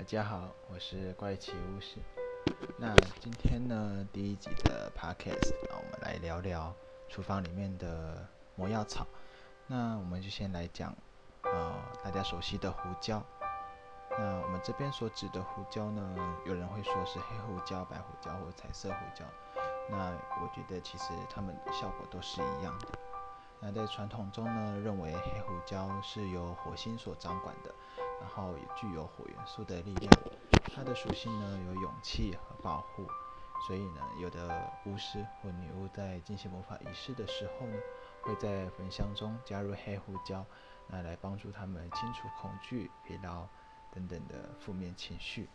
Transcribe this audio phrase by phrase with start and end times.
[0.00, 1.98] 大家好，我是怪奇巫师。
[2.78, 6.74] 那今天呢，第一集的 podcast，那我们来聊聊
[7.06, 8.26] 厨房里面的
[8.56, 9.06] 魔药草。
[9.66, 10.96] 那我们就先来讲，
[11.42, 13.22] 呃，大家熟悉的胡椒。
[14.18, 19.22] 那我们这边所指的胡椒呢，有人会说是黑胡椒、白胡椒或彩色胡椒。
[19.90, 22.88] 那我觉得其实它们的效果都是一样的。
[23.60, 27.70] 那在传统中呢，认为黑胡椒是由火星所掌管的，
[28.20, 30.12] 然后也具有火元素的力量。
[30.74, 33.04] 它的属性呢有勇气和保护，
[33.66, 37.76] 所以呢，有的巫师或女巫在进行魔法仪式的时候呢，
[38.22, 40.44] 会在焚香中加入黑胡椒，
[40.86, 43.46] 那来帮助他们清除恐惧、疲劳
[43.92, 45.48] 等等的负面情绪。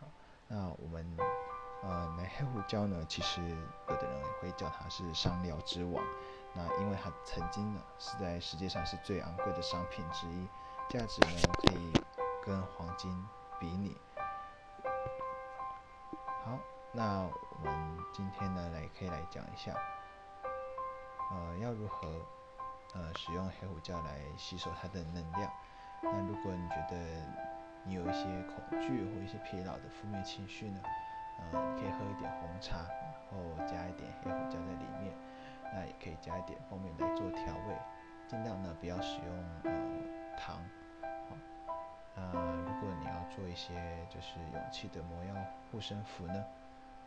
[0.00, 0.08] 好，
[0.48, 1.16] 那我们
[1.82, 3.40] 呃，那黑胡椒呢，其实
[3.88, 6.04] 有的人会叫它是香料之王。
[6.54, 10.48] 那因为它曾经呢是在世界上是最昂贵的商品之一，
[10.88, 11.92] 价值呢可以
[12.48, 13.12] 跟黄金
[13.60, 13.94] 比拟。
[16.46, 16.58] 好，
[16.92, 19.74] 那我们今天呢来可以来讲一下，
[21.30, 22.08] 呃，要如何
[22.94, 25.52] 呃使用黑胡椒来吸收它的能量。
[26.00, 26.96] 那如果你觉得
[27.84, 30.80] 你有一些恐惧或一些疲劳的负面情绪呢，
[31.52, 33.36] 呃，可以喝一点红茶，然后
[33.66, 35.14] 加一点黑胡椒在里面。
[35.74, 37.78] 那也可以加一点蜂蜜来做调味，
[38.26, 39.70] 尽量呢不要使用呃
[40.38, 40.58] 糖。
[42.18, 45.34] 那如果你要做一些就是勇气的魔药
[45.70, 46.44] 护身符呢，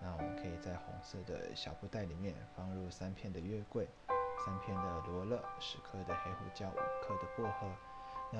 [0.00, 3.88] 那我们可以在红色的小布袋里面放入三片的月桂、
[4.44, 7.66] 三片的罗勒、十克的黑胡椒、五克的薄荷。
[8.30, 8.38] 那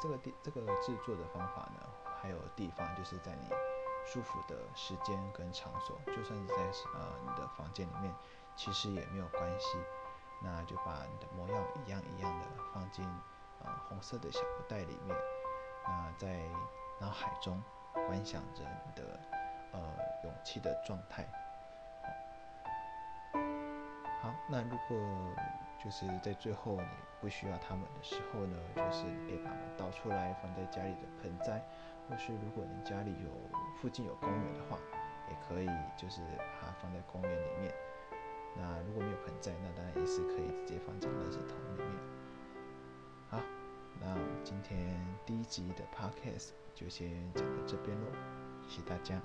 [0.00, 1.80] 这个地这个制作的方法呢，
[2.20, 3.48] 还有地方就是在你
[4.04, 6.54] 舒服的时间跟场所，就算是在
[6.94, 8.12] 呃你的房间里面。
[8.56, 9.78] 其实也没有关系，
[10.42, 13.04] 那就把你的魔药一样一样的放进
[13.62, 15.16] 啊红色的小布袋里面，
[15.88, 16.38] 那在
[17.00, 17.62] 脑海中
[18.06, 19.18] 观想着你的
[19.72, 19.80] 呃
[20.24, 21.24] 勇气的状态。
[24.20, 24.98] 好，那如果
[25.82, 26.88] 就是在最后你
[27.20, 31.64] 不需要它们的时候呢，就是你可以把它们倒出来放在家里的盆栽，
[32.08, 33.30] 或是如果你家里有
[33.80, 34.76] 附近有公园的话，
[35.30, 37.72] 也可以就是把它放在公园里面。
[38.56, 41.82] 那如果没有盆栽，那当然也是可以直接放在垃圾桶里
[45.28, 48.06] 第一集的 podcast 就先讲到这边喽，
[48.66, 49.20] 谢谢大家。